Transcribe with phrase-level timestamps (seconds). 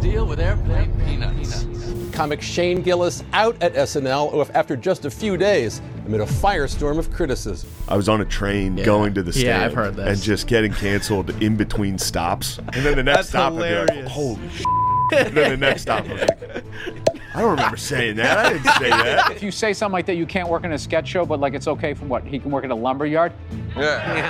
[0.00, 1.66] deal with airplane peanuts.
[2.12, 7.12] Comic Shane Gillis out at SNL after just a few days amid a firestorm of
[7.12, 7.70] criticism.
[7.88, 10.06] I was on a train going to the stand Yeah, I've heard this.
[10.08, 12.58] and just getting canceled in between stops.
[12.58, 14.66] And then the next That's stop, I'd be like, holy shit.
[15.12, 18.38] And then the next stop, I was like, I don't remember saying that.
[18.38, 19.30] I didn't say that.
[19.38, 21.54] If you say something like that, you can't work in a sketch show, but like
[21.54, 22.24] it's okay from what?
[22.24, 23.32] He can work at a lumber yard?
[23.76, 24.14] Yeah.
[24.16, 24.22] You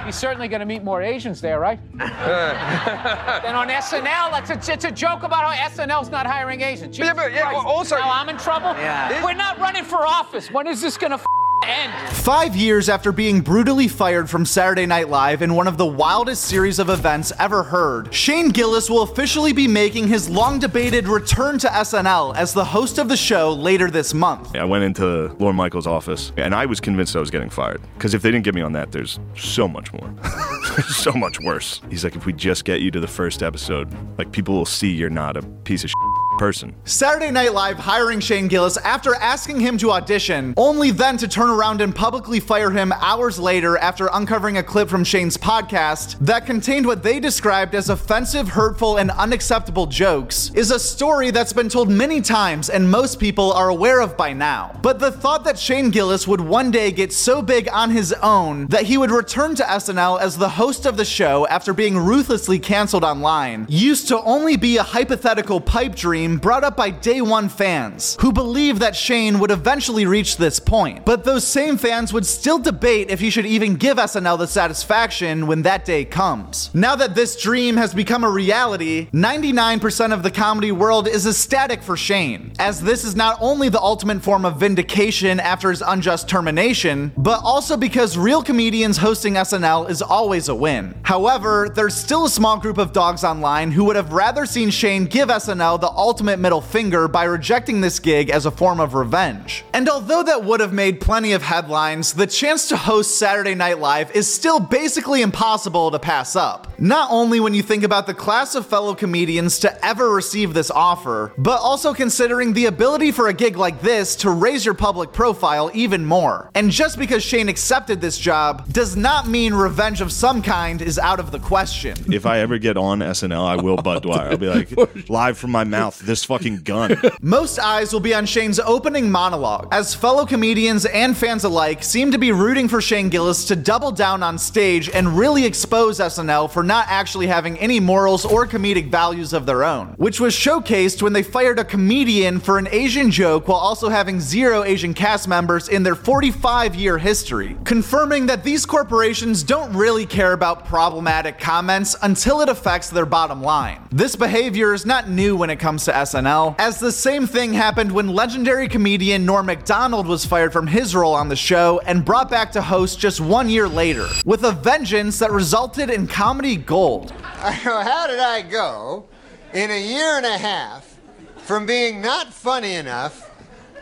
[0.00, 0.06] know?
[0.06, 1.78] He's certainly going to meet more Asians there, right?
[1.98, 6.96] then on SNL, it's a, it's a joke about how SNL's not hiring Asians.
[6.96, 7.66] Jesus Yeah, but- yeah, Christ.
[7.66, 8.70] also- Now I'm in trouble?
[8.78, 9.22] Yeah.
[9.24, 10.50] We're not running for office.
[10.50, 11.18] When is this going to
[11.66, 11.92] end?
[12.16, 16.44] Five years after being brutally fired from Saturday Night Live in one of the wildest
[16.44, 21.58] series of events ever heard, Shane Gillis will officially be making his long debated return
[21.58, 24.54] to SNL as the host of the show later this month.
[24.56, 27.80] I went into Lorne Michaels' office and I was convinced I was getting fired.
[27.94, 30.14] Because if they didn't get me on that, there's so much more.
[30.88, 31.80] so much worse.
[31.90, 34.90] He's like, if we just get you to the first episode, like people will see
[34.90, 36.03] you're not a piece of shit
[36.38, 36.74] person.
[36.84, 41.50] Saturday Night Live hiring Shane Gillis after asking him to audition, only then to turn
[41.50, 46.46] around and publicly fire him hours later after uncovering a clip from Shane's podcast that
[46.46, 51.68] contained what they described as offensive, hurtful, and unacceptable jokes, is a story that's been
[51.68, 54.78] told many times and most people are aware of by now.
[54.82, 58.66] But the thought that Shane Gillis would one day get so big on his own
[58.68, 62.58] that he would return to SNL as the host of the show after being ruthlessly
[62.58, 67.48] canceled online used to only be a hypothetical pipe dream brought up by day one
[67.48, 71.04] fans who believe that Shane would eventually reach this point.
[71.04, 75.46] But those same fans would still debate if he should even give SNL the satisfaction
[75.46, 76.70] when that day comes.
[76.74, 81.82] Now that this dream has become a reality, 99% of the comedy world is ecstatic
[81.82, 86.28] for Shane, as this is not only the ultimate form of vindication after his unjust
[86.28, 90.94] termination, but also because real comedians hosting SNL is always a win.
[91.02, 95.04] However, there's still a small group of dogs online who would have rather seen Shane
[95.04, 99.64] give SNL the ultimate middle finger by rejecting this gig as a form of revenge.
[99.72, 103.78] And although that would have made plenty of headlines, the chance to host Saturday Night
[103.78, 106.73] Live is still basically impossible to pass up.
[106.78, 110.70] Not only when you think about the class of fellow comedians to ever receive this
[110.70, 115.12] offer, but also considering the ability for a gig like this to raise your public
[115.12, 116.50] profile even more.
[116.54, 120.98] And just because Shane accepted this job does not mean revenge of some kind is
[120.98, 121.96] out of the question.
[122.12, 124.30] If I ever get on SNL, I will Budd Dwyer.
[124.30, 127.00] I'll be like, live from my mouth, this fucking gun.
[127.20, 132.10] Most eyes will be on Shane's opening monologue, as fellow comedians and fans alike seem
[132.10, 136.50] to be rooting for Shane Gillis to double down on stage and really expose SNL
[136.50, 141.02] for not actually having any morals or comedic values of their own, which was showcased
[141.02, 145.28] when they fired a comedian for an Asian joke while also having zero Asian cast
[145.28, 151.38] members in their 45 year history, confirming that these corporations don't really care about problematic
[151.38, 153.80] comments until it affects their bottom line.
[153.90, 157.92] This behavior is not new when it comes to SNL, as the same thing happened
[157.92, 162.30] when legendary comedian Norm Macdonald was fired from his role on the show and brought
[162.30, 167.10] back to host just one year later, with a vengeance that resulted in comedy gold.
[167.20, 169.06] How did I go
[169.52, 170.98] in a year and a half
[171.38, 173.30] from being not funny enough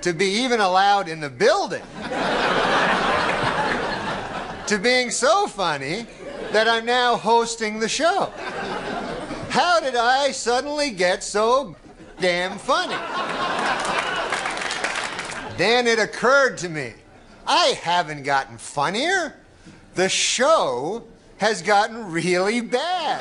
[0.03, 1.83] to be even allowed in the building
[4.67, 6.07] to being so funny
[6.51, 8.33] that I'm now hosting the show?
[9.51, 11.77] How did I suddenly get so
[12.21, 12.97] damn funny?
[15.59, 16.95] Then it occurred to me
[17.47, 19.35] I haven't gotten funnier.
[19.95, 21.05] The show
[21.43, 23.19] has gotten really bad.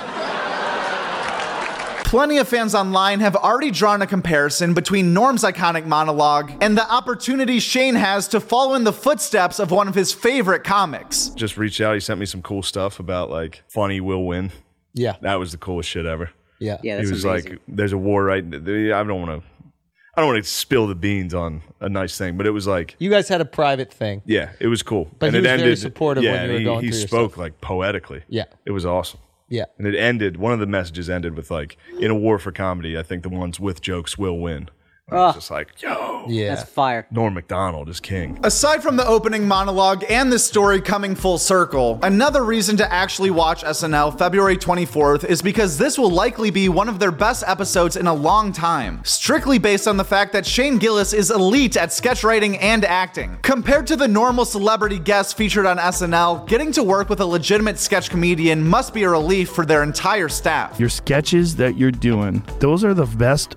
[2.05, 6.87] Plenty of fans online have already drawn a comparison between Norm's iconic monologue and the
[6.87, 11.29] opportunity Shane has to follow in the footsteps of one of his favorite comics.
[11.29, 11.95] Just reached out.
[11.95, 14.51] He sent me some cool stuff about like funny will win.
[14.93, 15.15] Yeah.
[15.21, 16.29] That was the coolest shit ever.
[16.59, 16.77] Yeah.
[16.83, 17.51] Yeah, he was amazing.
[17.53, 19.50] like, "There's a war right." I don't want to.
[20.15, 22.95] I don't want to spill the beans on a nice thing, but it was like,
[22.99, 24.21] You guys had a private thing.
[24.25, 25.09] yeah, it was cool.
[25.19, 26.89] But and he it was very ended, supportive yeah, when you were he, going he
[26.89, 28.23] through your spoke like poetically.
[28.27, 28.45] Yeah.
[28.65, 29.19] it was awesome.
[29.47, 29.65] Yeah.
[29.77, 30.37] And it ended.
[30.37, 33.29] One of the messages ended with like, "In a war for comedy, I think the
[33.29, 34.69] ones with jokes will win."
[35.07, 35.33] And I was Ah.
[35.33, 35.89] just like, "Yo,
[36.27, 36.55] Yeah.
[36.55, 37.07] That's fire.
[37.11, 41.99] Norm Macdonald is king." Aside from the opening monologue and this story coming full circle,
[42.03, 46.89] another reason to actually watch SNL February 24th is because this will likely be one
[46.89, 50.77] of their best episodes in a long time, strictly based on the fact that Shane
[50.77, 53.37] Gillis is elite at sketch writing and acting.
[53.41, 57.79] Compared to the normal celebrity guests featured on SNL, getting to work with a legitimate
[57.79, 60.79] sketch comedian must be a relief for their entire staff.
[60.79, 63.55] Your sketches that you're doing, those are the best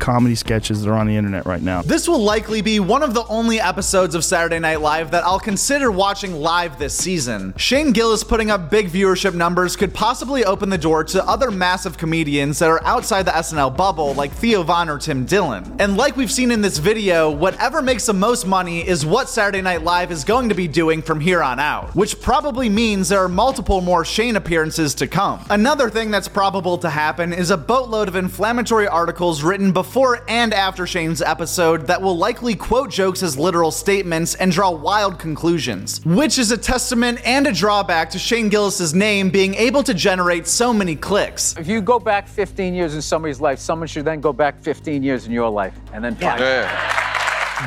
[0.00, 1.82] comedy sketches that are on the internet right now.
[1.82, 5.38] This will likely be one of the only episodes of Saturday Night Live that I'll
[5.38, 7.54] consider watching live this season.
[7.56, 11.98] Shane Gillis putting up big viewership numbers could possibly open the door to other massive
[11.98, 15.76] comedians that are outside the SNL bubble, like Theo Von or Tim Dillon.
[15.78, 19.60] And like we've seen in this video, whatever makes the most money is what Saturday
[19.60, 23.22] Night Live is going to be doing from here on out, which probably means there
[23.22, 25.44] are multiple more Shane appearances to come.
[25.50, 29.89] Another thing that's probable to happen is a boatload of inflammatory articles written before
[30.28, 35.18] and after Shane's episode that will likely quote jokes as literal statements and draw wild
[35.18, 39.92] conclusions, which is a testament and a drawback to Shane Gillis's name being able to
[39.92, 41.56] generate so many clicks.
[41.58, 45.02] If you go back 15 years in somebody's life, someone should then go back 15
[45.02, 47.09] years in your life and then find Yeah.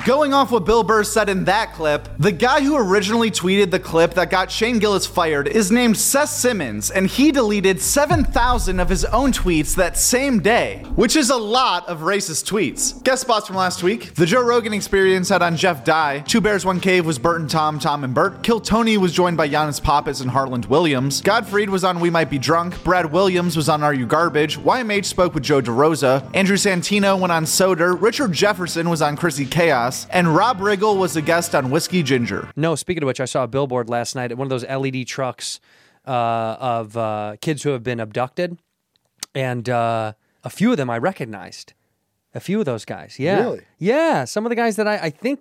[0.05, 3.79] Going off what Bill Burr said in that clip, the guy who originally tweeted the
[3.79, 8.89] clip that got Shane Gillis fired is named Seth Simmons, and he deleted 7,000 of
[8.89, 13.01] his own tweets that same day, which is a lot of racist tweets.
[13.03, 14.13] Guest spots from last week.
[14.15, 17.49] The Joe Rogan Experience had on Jeff Dye, Two Bears One Cave was Bert and
[17.49, 21.67] Tom, Tom and Bert, Kill Tony was joined by Yannis Pappas and Harland Williams, Godfrey
[21.67, 25.33] was on We Might Be Drunk, Brad Williams was on Are You Garbage, YMH spoke
[25.33, 30.35] with Joe DeRosa, Andrew Santino went on Soder, Richard Jefferson was on Chrissy Chaos, and
[30.35, 32.51] Rob Riggle was a guest on Whiskey Ginger.
[32.55, 35.07] No, speaking of which, I saw a billboard last night at one of those LED
[35.07, 35.59] trucks
[36.05, 36.11] uh,
[36.59, 38.57] of uh, kids who have been abducted,
[39.35, 40.13] and uh,
[40.43, 41.73] a few of them I recognized.
[42.35, 43.61] A few of those guys, yeah, Really?
[43.77, 44.25] yeah.
[44.25, 45.39] Some of the guys that I, I think,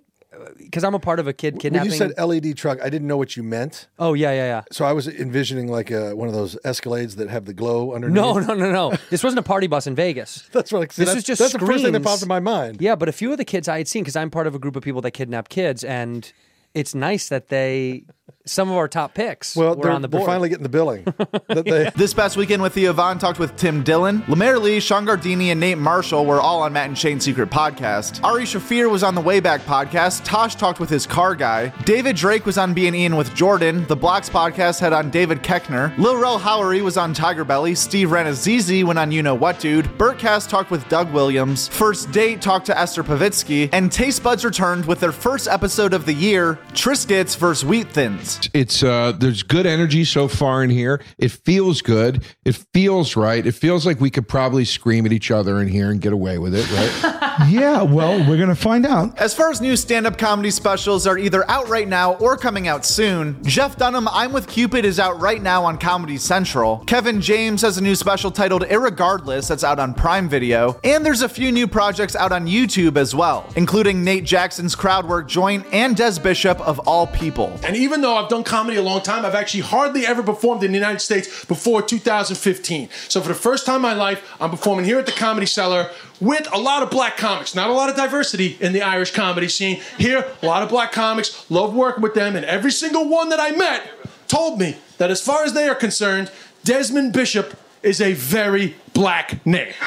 [0.57, 1.91] because I'm a part of a kid kidnapping.
[1.91, 3.87] When you said LED truck, I didn't know what you meant.
[3.99, 4.63] oh yeah, yeah, yeah.
[4.71, 8.15] So I was envisioning like a, one of those Escalades that have the glow underneath.
[8.15, 8.93] No, no, no, no.
[9.09, 10.47] this wasn't a party bus in Vegas.
[10.51, 12.39] That's what I This that's, is just that's the first thing that popped in my
[12.39, 12.81] mind.
[12.81, 14.59] Yeah, but a few of the kids I had seen because I'm part of a
[14.59, 16.31] group of people that kidnap kids, and
[16.73, 18.05] it's nice that they
[18.45, 20.21] some of our top picks Well, were they're, on the board.
[20.21, 21.03] they're finally getting the billing.
[21.47, 24.23] that they, This past weekend with Theo Von talked with Tim Dillon.
[24.27, 28.23] Lemaire Lee, Sean Gardini, and Nate Marshall were all on Matt and Shane's Secret podcast.
[28.23, 30.23] Ari Shaffir was on the Wayback podcast.
[30.25, 31.69] Tosh talked with his car guy.
[31.85, 33.85] David Drake was on Being Ian with Jordan.
[33.87, 35.97] The Blocks podcast had on David Keckner.
[35.97, 37.77] Lil Rel Howery was on Tigerbelly.
[37.77, 39.85] Steve Rannazzisi went on You Know What Dude.
[39.97, 41.67] Bertcast talked with Doug Williams.
[41.69, 43.69] First Date talked to Esther Povitsky.
[43.71, 47.63] And Taste Buds returned with their first episode of the year, Triscuits vs.
[47.63, 48.32] Wheat Thins.
[48.53, 51.01] It's uh there's good energy so far in here.
[51.17, 52.23] It feels good.
[52.45, 53.45] It feels right.
[53.45, 56.37] It feels like we could probably scream at each other in here and get away
[56.37, 57.23] with it, right?
[57.49, 59.17] yeah, well, we're going to find out.
[59.17, 62.67] As far as new stand up comedy specials are either out right now or coming
[62.67, 66.79] out soon, Jeff Dunham, I'm with Cupid, is out right now on Comedy Central.
[66.85, 70.79] Kevin James has a new special titled Irregardless that's out on Prime Video.
[70.83, 75.27] And there's a few new projects out on YouTube as well, including Nate Jackson's Crowdwork
[75.27, 77.57] Joint and Des Bishop of All People.
[77.63, 80.71] And even though I've done comedy a long time, I've actually hardly ever performed in
[80.71, 82.89] the United States before 2015.
[83.09, 85.89] So for the first time in my life, I'm performing here at the Comedy Cellar
[86.21, 87.53] with a lot of black comics.
[87.53, 89.81] Not a lot of diversity in the Irish comedy scene.
[89.97, 93.41] Here, a lot of black comics, love working with them, and every single one that
[93.41, 93.83] I met
[94.29, 96.31] told me that as far as they are concerned,
[96.63, 99.73] Desmond Bishop is a very black name.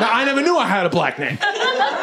[0.00, 1.38] Now, I never knew I had a black name.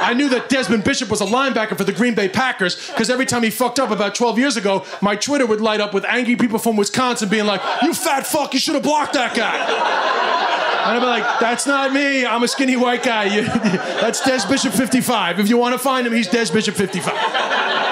[0.02, 3.26] I knew that Desmond Bishop was a linebacker for the Green Bay Packers because every
[3.26, 6.36] time he fucked up about 12 years ago, my Twitter would light up with angry
[6.36, 9.56] people from Wisconsin being like, You fat fuck, you should have blocked that guy.
[9.56, 12.26] And I'd be like, That's not me.
[12.26, 13.42] I'm a skinny white guy.
[14.02, 15.40] That's Des Bishop 55.
[15.40, 17.89] If you want to find him, he's Des Bishop 55.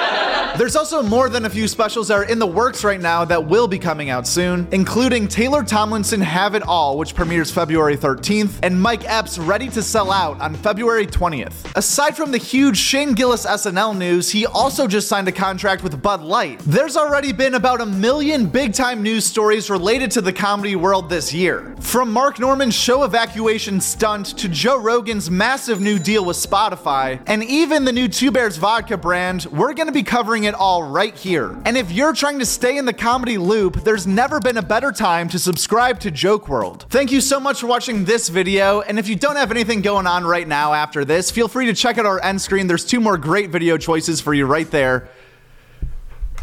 [0.57, 3.45] There's also more than a few specials that are in the works right now that
[3.45, 8.57] will be coming out soon, including Taylor Tomlinson Have It All, which premieres February 13th,
[8.63, 11.71] and Mike Epps Ready to Sell Out on February 20th.
[11.75, 16.01] Aside from the huge Shane Gillis SNL news, he also just signed a contract with
[16.01, 16.57] Bud Light.
[16.65, 21.07] There's already been about a million big time news stories related to the comedy world
[21.07, 21.75] this year.
[21.81, 27.43] From Mark Normand's show evacuation stunt to Joe Rogan's massive new deal with Spotify, and
[27.43, 31.55] even the new Two Bears vodka brand, we're gonna be covering it all right here.
[31.65, 34.91] And if you're trying to stay in the comedy loop, there's never been a better
[34.91, 36.85] time to subscribe to Joke World.
[36.89, 40.07] Thank you so much for watching this video, and if you don't have anything going
[40.07, 42.65] on right now after this, feel free to check out our end screen.
[42.67, 45.09] There's two more great video choices for you right there.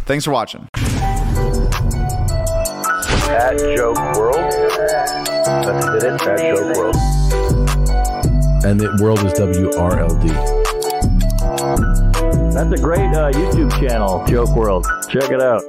[0.06, 0.68] Thanks for watching.
[3.26, 4.36] At Joke World.
[4.36, 6.96] That's it, at Joke World.
[8.64, 10.53] And the world is WRLD.
[12.54, 14.86] That's a great uh, YouTube channel, Joke World.
[15.08, 15.62] Check it out.